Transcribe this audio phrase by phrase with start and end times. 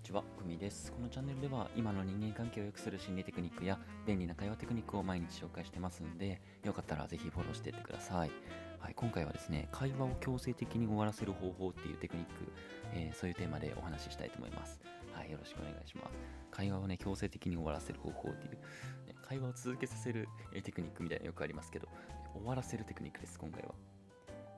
[0.00, 0.90] にちは、くみです。
[0.92, 8.30] このチャンネルでは今の人間関係を良くする心理テクニックや便利な会話テクニックを毎日紹介してますので、よかったらぜひフォローしていってください。
[8.78, 12.32] はい、今回はですね、会話を強制的に終わらせる方法っていうテクニック、
[12.94, 14.80] えーそういうテーマでお話ししたいと思います。
[15.12, 16.10] はい、よろしくお願いします。
[16.50, 18.58] 会話をね、強制的に終わらせる方法っていう、ね
[19.28, 21.88] 会話を続けさせるえテクニックみたいなのよくありますけど、
[22.32, 23.74] 終わらせるテクニックです、今回は。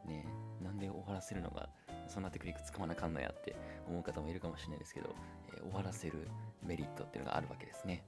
[0.07, 0.25] ね
[0.63, 1.69] なんで終わらせるのが
[2.09, 3.57] そんなテクニック使わなかんのやって
[3.89, 5.15] 思う方もいるかもしれないですけど、
[5.55, 6.29] えー終わらせる
[6.65, 8.05] メリットっていうのがあるわけですね。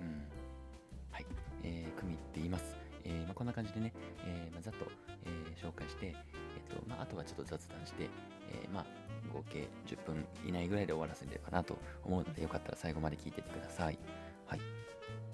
[0.00, 0.24] うん。
[1.10, 1.26] はい。
[1.62, 2.76] えー、組って言います。
[3.04, 3.92] えーまあ、こんな感じでね、
[4.26, 4.86] えーまあ、ざっと、
[5.24, 6.14] えー紹介して、えっ
[6.76, 8.04] とまあ、あとはちょっと雑談して、
[8.52, 8.86] えまあ、
[9.32, 13.98] 合計10分以内ぐらいで終わらせればなと思うので、よかったら最後まで聞いてってください。
[14.46, 14.60] はい。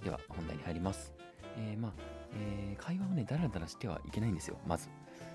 [0.05, 1.13] では、本題に入ります。
[1.59, 1.93] えまあ、
[2.35, 4.89] え会話をね、だらだらしてはいけないんですよ、まず。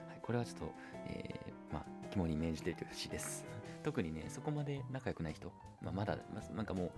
[0.08, 0.72] はい、これはちょっと、
[1.08, 1.40] え
[1.72, 3.46] まあ、肝に銘じていてほしです。
[3.84, 6.92] 特にね、そこまで仲良くない人、まあ、まだ、まなんかも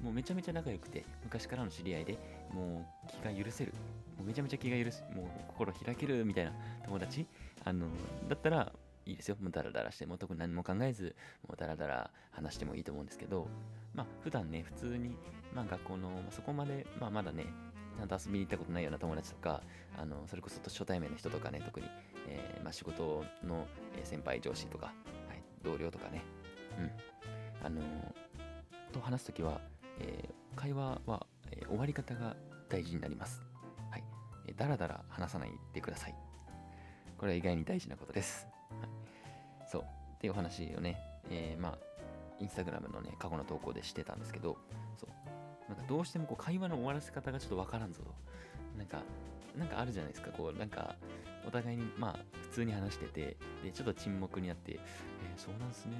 [0.00, 2.18] う、もうめちゃめちゃ仲良くて、昔からの知り合いで、
[2.52, 3.72] もう気が許せる、
[4.16, 6.52] もうめちゃめちゃ気が許す、もう心開けるみたいな
[6.84, 7.26] 友達、
[7.64, 7.88] あの、
[8.28, 8.72] だったら
[9.06, 9.36] いいですよ。
[9.40, 11.14] もうダラダラして、もう特に何も考えず、
[11.46, 13.48] もうダラダラ話してもいいと思うんですけど、
[13.94, 15.16] まあ、普段ね、普通に、
[15.54, 17.46] まあ、学校の、まそこまで、まあ、まだね、
[17.96, 19.62] ちゃんと遊びに行ったことないような友達とか、
[19.96, 21.86] あのそれこそ初対面の人とかね、特に、
[22.28, 23.66] えーまあ、仕事の
[24.04, 24.92] 先輩、上司とか、は
[25.34, 26.22] い、同僚とかね、
[26.78, 27.80] うん、あの
[28.92, 29.60] と話すときは、
[30.00, 32.34] えー会話は、え終わり方が
[32.70, 33.42] 大事になります。
[33.90, 34.04] はい。
[34.48, 36.14] えーだらだら話さないでください。
[37.18, 38.48] これは意外に大事なことです。
[38.80, 39.82] はい、そう。
[39.82, 40.96] っていうお話をね、
[41.30, 41.78] えーまあ、
[42.40, 44.56] インスタグラムのね、過去の投稿でしてたんですけど、
[44.98, 45.10] そう。
[45.68, 48.14] なんかどうしてもこう会話の終わらせ方がちょっとわからんぞと。
[48.78, 49.02] なんか、
[49.56, 50.30] なんかあるじゃないですか。
[50.30, 50.96] こう、なんか、
[51.46, 54.78] お互いに、まあ、普通に話してて、で、ちょっと沈黙になって、えー
[55.36, 55.92] そうなんすね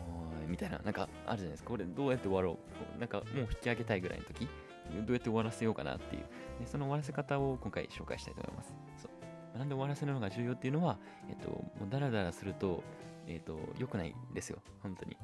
[0.00, 1.70] おーいみたいな、なんかあるじゃないですか。
[1.70, 2.54] これどうやって終わろう。
[2.54, 2.60] こ
[2.96, 4.50] うなんかもう引き上げたいぐらいの時、ど
[4.92, 6.22] うやって終わらせようかなっていう。
[6.60, 8.74] でその終わらせ方を今回紹介したいと思います。
[9.02, 9.08] そ
[9.54, 10.98] うなんで終わらせるのが重要っていうのは、
[11.28, 12.82] えっと、もうダラダラすると、
[13.26, 14.58] えっと、良くないんですよ。
[14.82, 15.16] 本当に。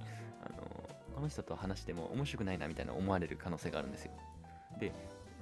[0.45, 0.63] あの、
[1.15, 4.13] この人と話しても面白くないなみたいな思われる可能性があるんですよ。
[4.79, 4.93] で、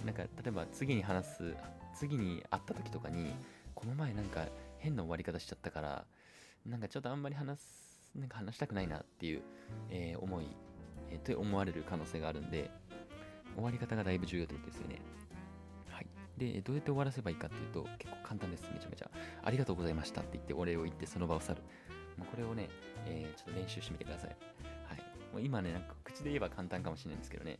[0.05, 1.55] なんか例えば次に話す、
[1.95, 3.35] 次に会った時とかに、
[3.75, 4.47] この前なんか
[4.79, 6.05] 変な終わり方しちゃったから、
[6.67, 9.43] なんかちょっとあんまり話す、なんか話したくないなっていう、
[9.91, 10.47] えー思い、
[11.11, 12.71] えーと思われる可能性があるんで、
[13.55, 15.01] 終わり方がだいぶ重要ってことですよね。
[15.89, 16.07] はい。
[16.37, 19.11] で、どうやって終わらせばいいかっていうと、結構簡単です、めちゃめちゃ。
[19.43, 21.63] ありがとうございましたって言って、お礼を言って、その場を去る。
[22.17, 22.69] もうこれをね、
[23.07, 24.31] えーちょっと練習してみてください。
[24.85, 24.99] はい。
[25.33, 27.59] もう今ね、なんか口で言えば簡単かもしれないんですけどね、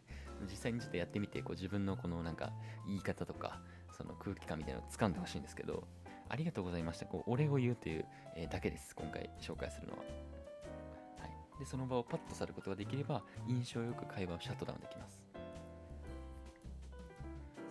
[0.51, 2.53] 実際にちょっとやってみて、こう自分のこのなんか
[2.87, 3.61] 言い方とか、
[3.93, 5.87] その空気感みたいなのを掴んでほしいんですけど、
[6.29, 7.07] ありがとうございました。
[7.07, 8.05] こうお礼を言うという、
[8.37, 9.99] えーだけです、今回紹介するのは。
[9.99, 10.05] は
[11.27, 11.59] い。
[11.59, 15.23] で、その場をパッと去ることができれば、印象よく会話をシャットダウンできます。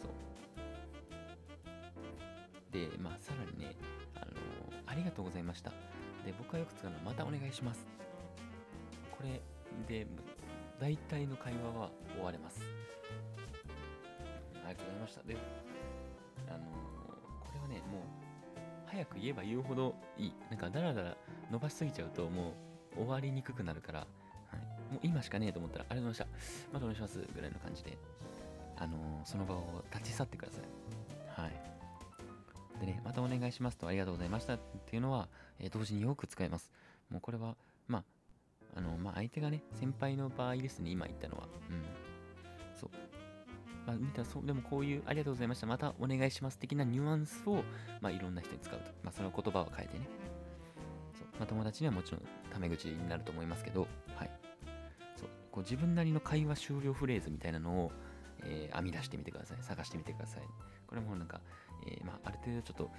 [0.02, 0.12] そう。
[2.72, 3.76] で、まあ、さらにね、
[4.16, 4.40] あのー
[4.86, 5.72] ありがとうございました。
[6.30, 7.88] で、僕がよく使うのは、またお願いします。
[9.18, 9.42] これ
[9.88, 10.06] で、
[10.80, 12.62] 大体の会話は終われます。
[14.64, 15.24] ありがとうございました。
[15.24, 15.38] で、
[16.48, 18.02] あのーこれはね、もう、
[18.86, 20.34] 早く言えば言うほどいい。
[20.52, 21.18] なんか、だらだら
[21.50, 22.54] 伸ばしすぎちゃうと、も
[22.96, 24.06] う、終わりにくくなるから、は
[24.54, 26.74] い、もう今しかねえと思ったら、ありがとうございました。
[26.74, 27.28] またお願いします。
[27.34, 27.98] ぐらいの感じで、
[28.78, 31.42] あのーその場を立ち去ってください。
[31.42, 31.52] はい。
[32.80, 35.28] でね、またお願いしますとありがとうございましたっていうのは、
[35.60, 36.72] えー同時によく使えます。
[37.10, 37.56] もうこれは、
[37.88, 38.04] まあ、
[38.78, 41.44] あの、まあ、相手がね、先輩の場合ですね、今言ったのは。
[41.70, 41.84] うん。
[42.76, 42.90] そう。
[43.86, 47.64] まあ、見たそう、でもこういう、ありがとうございました、またお願いします的なニュアンスを、
[48.02, 48.86] まあ、いろんな人に使うと。
[49.04, 50.08] まあ、その言葉を変えてね。
[51.18, 51.28] そう。
[51.40, 54.32] まあ、友達にはもちろん、タメ口になると思いますけど、はい。
[55.16, 55.30] そう。
[55.52, 57.92] こう自分なりの会話終了フレーズみたいなのを、
[58.44, 59.58] えー編み出してみてください。
[59.62, 60.44] 探してみてください。
[60.88, 61.42] これもなんか、
[61.88, 62.92] えーまあ、ある程度ちょっと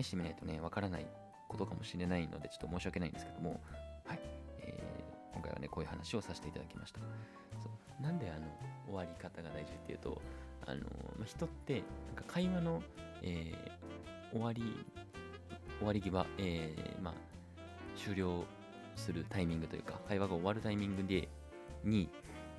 [0.00, 1.06] 試してみないとね、わからない
[1.48, 3.60] ことかもしれないので、ちょっと申し訳ないんですけども、
[4.06, 4.20] はい。
[4.60, 7.00] えー今回はね、こういう話をさせていただきました。
[7.00, 8.46] そうなんであの
[8.86, 10.20] 終わり方が大事っていうと、
[10.66, 10.80] あの
[11.18, 11.82] まあ、人ってなん
[12.16, 12.82] か会話の、
[13.22, 13.82] えー
[14.32, 14.62] 終わり、
[15.78, 17.14] 終わり際、えーまあ、
[17.96, 18.44] 終了
[18.96, 21.28] するタイミングというか、会話が終わるタイミングで、
[21.82, 22.10] に、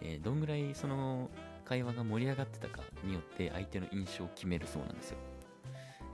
[0.02, 1.30] えーどんぐらいその
[1.66, 5.18] 会話が盛り上がってたかによって相手の印象を決めるそうなんですよ。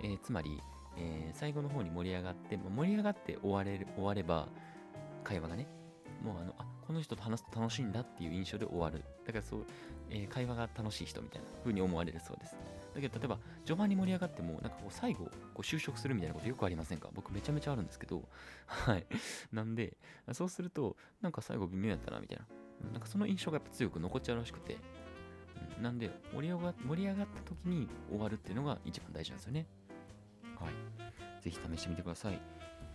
[0.02, 0.62] えーつまり、
[0.98, 4.48] えー最後の方に盛り上がって、まあ盛り上がって終われる終われば、
[5.24, 5.68] 会話がね、
[6.24, 9.04] もうあの、あこの人と話すと楽しいんだっていう印象で終わる。
[9.26, 9.66] だからそう、
[10.10, 12.56] えー会話が楽しい人みたいな風に思われるそうです。
[12.96, 17.10] だけど例えば序盤に盛り上がってもなんかこう最後こう就職するみたいなことよくありませんか？
[17.14, 18.28] 僕めちゃめちゃあるんですけど。
[18.66, 19.06] はい。
[19.54, 19.96] なんで
[20.34, 22.46] そうするとなんか最後微妙やったなみたいな。
[22.92, 24.78] なんかその印象がやっぱ強く残っちゃうらしくて、
[25.82, 29.68] なんで盛り上が盛り上がった時に終わるっていうのが一番大事なんですよね。
[30.60, 32.40] はいぜひ試してみてください、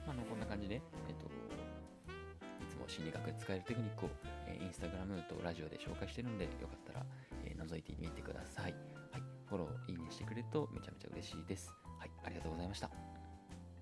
[0.06, 4.10] まあ、のこんな感じでえっといつも心理学で使えるテクニックを、
[4.46, 7.06] えー、インスタグラムとラジオで紹介してるんでよかったら、
[7.44, 8.74] えー、覗いてみてください。
[9.12, 11.72] はい、フォロー、いいねしてくれるとめちゃめちゃ嬉しいです。
[11.98, 13.13] はい、ありがとうございました。